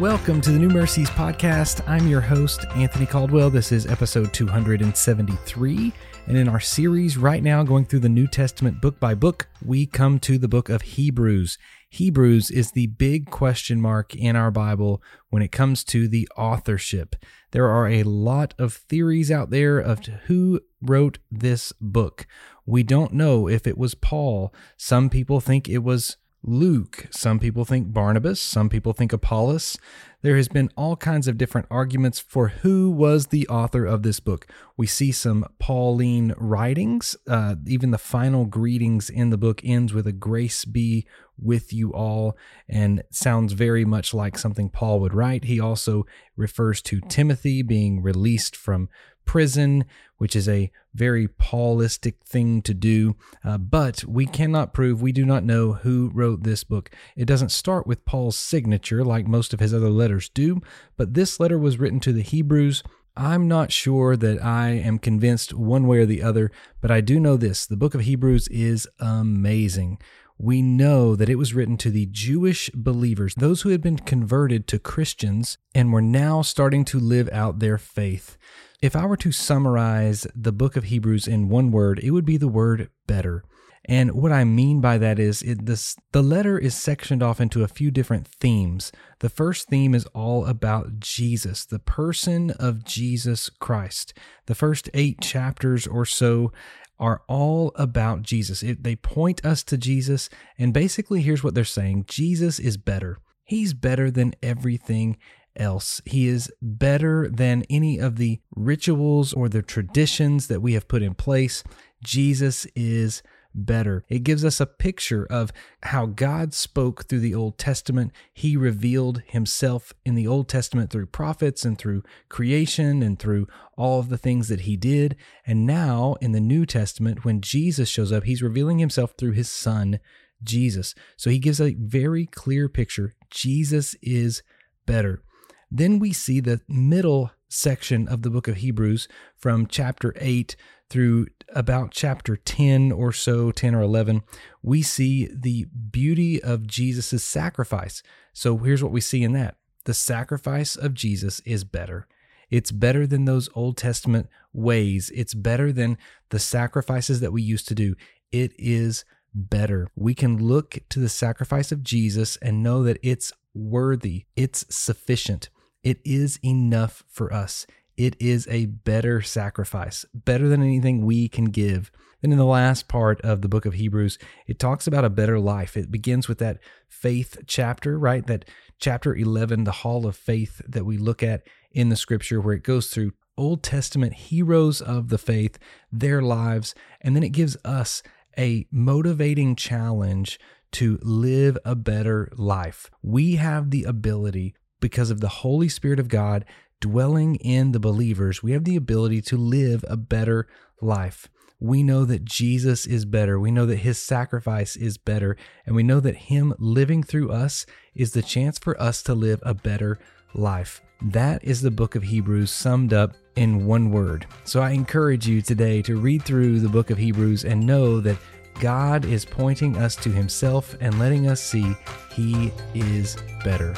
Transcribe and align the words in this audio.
Welcome 0.00 0.42
to 0.42 0.50
the 0.50 0.58
New 0.58 0.68
Mercies 0.68 1.08
podcast. 1.08 1.80
I'm 1.88 2.06
your 2.06 2.20
host, 2.20 2.66
Anthony 2.74 3.06
Caldwell. 3.06 3.48
This 3.48 3.72
is 3.72 3.86
episode 3.86 4.30
273. 4.34 5.92
And 6.26 6.36
in 6.36 6.48
our 6.48 6.60
series 6.60 7.16
right 7.16 7.42
now, 7.42 7.62
going 7.62 7.86
through 7.86 8.00
the 8.00 8.10
New 8.10 8.26
Testament 8.26 8.82
book 8.82 9.00
by 9.00 9.14
book, 9.14 9.48
we 9.64 9.86
come 9.86 10.18
to 10.18 10.36
the 10.36 10.48
book 10.48 10.68
of 10.68 10.82
Hebrews. 10.82 11.56
Hebrews 11.88 12.50
is 12.50 12.72
the 12.72 12.88
big 12.88 13.30
question 13.30 13.80
mark 13.80 14.14
in 14.14 14.36
our 14.36 14.50
Bible 14.50 15.02
when 15.30 15.40
it 15.40 15.50
comes 15.50 15.82
to 15.84 16.08
the 16.08 16.28
authorship. 16.36 17.16
There 17.52 17.70
are 17.70 17.88
a 17.88 18.02
lot 18.02 18.52
of 18.58 18.74
theories 18.74 19.30
out 19.30 19.48
there 19.48 19.78
of 19.78 20.04
who 20.26 20.60
wrote 20.82 21.20
this 21.30 21.72
book. 21.80 22.26
We 22.66 22.82
don't 22.82 23.14
know 23.14 23.48
if 23.48 23.66
it 23.66 23.78
was 23.78 23.94
Paul. 23.94 24.52
Some 24.76 25.08
people 25.08 25.40
think 25.40 25.70
it 25.70 25.82
was 25.82 26.18
Luke. 26.46 27.08
Some 27.10 27.38
people 27.38 27.64
think 27.64 27.92
Barnabas. 27.92 28.40
Some 28.40 28.68
people 28.68 28.92
think 28.92 29.12
Apollos. 29.12 29.78
There 30.26 30.36
has 30.36 30.48
been 30.48 30.70
all 30.76 30.96
kinds 30.96 31.28
of 31.28 31.38
different 31.38 31.68
arguments 31.70 32.18
for 32.18 32.48
who 32.48 32.90
was 32.90 33.28
the 33.28 33.46
author 33.46 33.86
of 33.86 34.02
this 34.02 34.18
book. 34.18 34.48
We 34.76 34.88
see 34.88 35.12
some 35.12 35.46
Pauline 35.60 36.34
writings. 36.36 37.16
Uh, 37.28 37.54
even 37.64 37.92
the 37.92 37.96
final 37.96 38.44
greetings 38.44 39.08
in 39.08 39.30
the 39.30 39.38
book 39.38 39.60
ends 39.62 39.94
with 39.94 40.04
a 40.04 40.12
grace 40.12 40.64
be 40.64 41.06
with 41.38 41.72
you 41.72 41.92
all 41.94 42.36
and 42.68 43.04
sounds 43.12 43.52
very 43.52 43.84
much 43.84 44.12
like 44.12 44.36
something 44.36 44.68
Paul 44.68 44.98
would 44.98 45.14
write. 45.14 45.44
He 45.44 45.60
also 45.60 46.06
refers 46.34 46.82
to 46.82 47.00
Timothy 47.02 47.62
being 47.62 48.02
released 48.02 48.56
from 48.56 48.88
prison, 49.26 49.84
which 50.16 50.34
is 50.34 50.48
a 50.48 50.70
very 50.94 51.28
Paulistic 51.28 52.14
thing 52.24 52.62
to 52.62 52.72
do. 52.72 53.16
Uh, 53.44 53.58
but 53.58 54.02
we 54.04 54.24
cannot 54.24 54.72
prove, 54.72 55.02
we 55.02 55.12
do 55.12 55.26
not 55.26 55.44
know 55.44 55.74
who 55.74 56.10
wrote 56.14 56.42
this 56.42 56.64
book. 56.64 56.90
It 57.16 57.26
doesn't 57.26 57.50
start 57.50 57.86
with 57.86 58.06
Paul's 58.06 58.38
signature 58.38 59.04
like 59.04 59.26
most 59.26 59.52
of 59.52 59.60
his 59.60 59.74
other 59.74 59.90
letters 59.90 60.15
do, 60.20 60.60
but 60.96 61.14
this 61.14 61.38
letter 61.38 61.58
was 61.58 61.78
written 61.78 62.00
to 62.00 62.12
the 62.12 62.22
Hebrews. 62.22 62.82
I'm 63.16 63.48
not 63.48 63.72
sure 63.72 64.16
that 64.16 64.44
I 64.44 64.68
am 64.70 64.98
convinced 64.98 65.54
one 65.54 65.86
way 65.86 65.98
or 65.98 66.06
the 66.06 66.22
other, 66.22 66.50
but 66.80 66.90
I 66.90 67.00
do 67.00 67.18
know 67.18 67.36
this 67.36 67.66
the 67.66 67.76
book 67.76 67.94
of 67.94 68.02
Hebrews 68.02 68.48
is 68.48 68.86
amazing 69.00 69.98
we 70.38 70.60
know 70.60 71.16
that 71.16 71.28
it 71.28 71.36
was 71.36 71.54
written 71.54 71.76
to 71.78 71.90
the 71.90 72.06
Jewish 72.06 72.68
believers, 72.74 73.34
those 73.34 73.62
who 73.62 73.70
had 73.70 73.80
been 73.80 73.96
converted 73.96 74.66
to 74.68 74.78
Christians 74.78 75.56
and 75.74 75.92
were 75.92 76.02
now 76.02 76.42
starting 76.42 76.84
to 76.86 77.00
live 77.00 77.28
out 77.32 77.58
their 77.58 77.78
faith. 77.78 78.36
If 78.82 78.94
I 78.94 79.06
were 79.06 79.16
to 79.18 79.32
summarize 79.32 80.26
the 80.34 80.52
book 80.52 80.76
of 80.76 80.84
Hebrews 80.84 81.26
in 81.26 81.48
one 81.48 81.70
word, 81.70 81.98
it 82.00 82.10
would 82.10 82.26
be 82.26 82.36
the 82.36 82.48
word 82.48 82.90
better. 83.06 83.44
And 83.88 84.12
what 84.12 84.32
I 84.32 84.42
mean 84.44 84.80
by 84.80 84.98
that 84.98 85.18
is 85.18 85.42
it, 85.42 85.64
this, 85.64 85.96
the 86.10 86.22
letter 86.22 86.58
is 86.58 86.74
sectioned 86.74 87.22
off 87.22 87.40
into 87.40 87.62
a 87.62 87.68
few 87.68 87.92
different 87.92 88.26
themes. 88.26 88.90
The 89.20 89.28
first 89.28 89.68
theme 89.68 89.94
is 89.94 90.06
all 90.06 90.44
about 90.44 90.98
Jesus, 90.98 91.64
the 91.64 91.78
person 91.78 92.50
of 92.50 92.84
Jesus 92.84 93.48
Christ. 93.48 94.12
The 94.46 94.56
first 94.56 94.90
eight 94.92 95.20
chapters 95.20 95.86
or 95.86 96.04
so 96.04 96.52
are 96.98 97.22
all 97.28 97.72
about 97.76 98.22
Jesus. 98.22 98.62
It, 98.62 98.82
they 98.82 98.96
point 98.96 99.44
us 99.44 99.62
to 99.64 99.78
Jesus, 99.78 100.28
and 100.58 100.72
basically, 100.72 101.22
here's 101.22 101.44
what 101.44 101.54
they're 101.54 101.64
saying 101.64 102.06
Jesus 102.08 102.58
is 102.58 102.76
better. 102.76 103.18
He's 103.44 103.74
better 103.74 104.10
than 104.10 104.34
everything 104.42 105.16
else. 105.54 106.02
He 106.04 106.26
is 106.26 106.50
better 106.60 107.28
than 107.28 107.64
any 107.70 107.98
of 107.98 108.16
the 108.16 108.40
rituals 108.54 109.32
or 109.32 109.48
the 109.48 109.62
traditions 109.62 110.48
that 110.48 110.60
we 110.60 110.72
have 110.72 110.88
put 110.88 111.02
in 111.02 111.14
place. 111.14 111.62
Jesus 112.02 112.66
is 112.74 113.22
better. 113.56 114.04
It 114.08 114.22
gives 114.22 114.44
us 114.44 114.60
a 114.60 114.66
picture 114.66 115.26
of 115.28 115.52
how 115.82 116.06
God 116.06 116.54
spoke 116.54 117.06
through 117.06 117.20
the 117.20 117.34
Old 117.34 117.58
Testament. 117.58 118.12
He 118.32 118.56
revealed 118.56 119.22
himself 119.26 119.92
in 120.04 120.14
the 120.14 120.26
Old 120.26 120.48
Testament 120.48 120.90
through 120.90 121.06
prophets 121.06 121.64
and 121.64 121.78
through 121.78 122.02
creation 122.28 123.02
and 123.02 123.18
through 123.18 123.48
all 123.76 123.98
of 123.98 124.08
the 124.08 124.18
things 124.18 124.48
that 124.48 124.60
he 124.60 124.76
did. 124.76 125.16
And 125.46 125.66
now 125.66 126.16
in 126.20 126.32
the 126.32 126.40
New 126.40 126.66
Testament, 126.66 127.24
when 127.24 127.40
Jesus 127.40 127.88
shows 127.88 128.12
up, 128.12 128.24
he's 128.24 128.42
revealing 128.42 128.78
himself 128.78 129.14
through 129.16 129.32
his 129.32 129.48
son, 129.48 129.98
Jesus. 130.42 130.94
So 131.16 131.30
he 131.30 131.38
gives 131.38 131.60
a 131.60 131.74
very 131.74 132.26
clear 132.26 132.68
picture. 132.68 133.14
Jesus 133.30 133.96
is 134.02 134.42
better. 134.84 135.22
Then 135.70 135.98
we 135.98 136.12
see 136.12 136.40
the 136.40 136.60
middle 136.68 137.32
section 137.48 138.08
of 138.08 138.22
the 138.22 138.30
book 138.30 138.48
of 138.48 138.56
Hebrews 138.56 139.08
from 139.36 139.66
chapter 139.66 140.14
8 140.16 140.56
through 140.88 141.26
about 141.54 141.90
chapter 141.90 142.36
10 142.36 142.92
or 142.92 143.12
so, 143.12 143.50
10 143.50 143.74
or 143.74 143.82
11. 143.82 144.22
We 144.62 144.82
see 144.82 145.28
the 145.32 145.66
beauty 145.90 146.42
of 146.42 146.66
Jesus' 146.66 147.24
sacrifice. 147.24 148.02
So 148.32 148.56
here's 148.58 148.82
what 148.82 148.92
we 148.92 149.00
see 149.00 149.22
in 149.22 149.32
that 149.32 149.56
the 149.84 149.94
sacrifice 149.94 150.76
of 150.76 150.94
Jesus 150.94 151.40
is 151.40 151.64
better. 151.64 152.06
It's 152.50 152.70
better 152.70 153.06
than 153.06 153.24
those 153.24 153.48
Old 153.54 153.76
Testament 153.76 154.28
ways. 154.52 155.10
It's 155.14 155.34
better 155.34 155.72
than 155.72 155.98
the 156.30 156.38
sacrifices 156.38 157.20
that 157.20 157.32
we 157.32 157.42
used 157.42 157.66
to 157.68 157.74
do. 157.74 157.96
It 158.30 158.52
is 158.58 159.04
better. 159.34 159.88
We 159.96 160.14
can 160.14 160.38
look 160.38 160.78
to 160.88 161.00
the 161.00 161.08
sacrifice 161.08 161.72
of 161.72 161.82
Jesus 161.82 162.36
and 162.36 162.62
know 162.62 162.82
that 162.84 162.98
it's 163.02 163.32
worthy, 163.54 164.26
it's 164.36 164.64
sufficient. 164.74 165.48
It 165.82 166.00
is 166.04 166.38
enough 166.44 167.04
for 167.08 167.32
us. 167.32 167.66
It 167.96 168.16
is 168.20 168.46
a 168.48 168.66
better 168.66 169.22
sacrifice, 169.22 170.04
better 170.12 170.48
than 170.48 170.62
anything 170.62 171.04
we 171.04 171.28
can 171.28 171.46
give. 171.46 171.90
Then, 172.20 172.32
in 172.32 172.38
the 172.38 172.44
last 172.44 172.88
part 172.88 173.20
of 173.22 173.42
the 173.42 173.48
book 173.48 173.66
of 173.66 173.74
Hebrews, 173.74 174.18
it 174.46 174.58
talks 174.58 174.86
about 174.86 175.04
a 175.04 175.10
better 175.10 175.38
life. 175.38 175.76
It 175.76 175.90
begins 175.90 176.28
with 176.28 176.38
that 176.38 176.58
faith 176.88 177.38
chapter, 177.46 177.98
right? 177.98 178.26
That 178.26 178.44
chapter 178.78 179.14
11, 179.14 179.64
the 179.64 179.72
hall 179.72 180.06
of 180.06 180.16
faith 180.16 180.60
that 180.66 180.84
we 180.84 180.98
look 180.98 181.22
at 181.22 181.46
in 181.70 181.88
the 181.88 181.96
scripture, 181.96 182.40
where 182.40 182.54
it 182.54 182.62
goes 182.62 182.88
through 182.88 183.12
Old 183.38 183.62
Testament 183.62 184.14
heroes 184.14 184.80
of 184.80 185.08
the 185.08 185.18
faith, 185.18 185.58
their 185.92 186.22
lives, 186.22 186.74
and 187.00 187.14
then 187.14 187.22
it 187.22 187.30
gives 187.30 187.56
us 187.64 188.02
a 188.38 188.66
motivating 188.70 189.56
challenge 189.56 190.38
to 190.72 190.98
live 191.02 191.56
a 191.64 191.74
better 191.74 192.30
life. 192.36 192.90
We 193.02 193.36
have 193.36 193.70
the 193.70 193.84
ability 193.84 194.54
because 194.80 195.10
of 195.10 195.20
the 195.20 195.28
Holy 195.28 195.68
Spirit 195.68 195.98
of 195.98 196.08
God 196.08 196.44
dwelling 196.80 197.36
in 197.36 197.72
the 197.72 197.80
believers, 197.80 198.42
we 198.42 198.52
have 198.52 198.64
the 198.64 198.76
ability 198.76 199.22
to 199.22 199.36
live 199.36 199.84
a 199.88 199.96
better 199.96 200.46
life. 200.80 201.28
We 201.58 201.82
know 201.82 202.04
that 202.04 202.24
Jesus 202.24 202.86
is 202.86 203.06
better. 203.06 203.40
We 203.40 203.50
know 203.50 203.64
that 203.66 203.78
his 203.78 203.98
sacrifice 203.98 204.76
is 204.76 204.98
better. 204.98 205.36
And 205.64 205.74
we 205.74 205.82
know 205.82 206.00
that 206.00 206.16
him 206.16 206.52
living 206.58 207.02
through 207.02 207.30
us 207.30 207.64
is 207.94 208.12
the 208.12 208.22
chance 208.22 208.58
for 208.58 208.80
us 208.80 209.02
to 209.04 209.14
live 209.14 209.40
a 209.42 209.54
better 209.54 209.98
life. 210.34 210.82
That 211.00 211.42
is 211.42 211.62
the 211.62 211.70
book 211.70 211.94
of 211.94 212.02
Hebrews 212.02 212.50
summed 212.50 212.92
up 212.92 213.14
in 213.36 213.66
one 213.66 213.90
word. 213.90 214.26
So 214.44 214.60
I 214.60 214.70
encourage 214.70 215.26
you 215.26 215.40
today 215.40 215.80
to 215.82 215.96
read 215.96 216.22
through 216.22 216.60
the 216.60 216.68
book 216.68 216.90
of 216.90 216.98
Hebrews 216.98 217.44
and 217.44 217.66
know 217.66 218.00
that 218.00 218.18
God 218.60 219.04
is 219.04 219.24
pointing 219.24 219.76
us 219.76 219.96
to 219.96 220.10
himself 220.10 220.76
and 220.80 220.98
letting 220.98 221.28
us 221.28 221.42
see 221.42 221.74
he 222.12 222.52
is 222.74 223.16
better. 223.44 223.74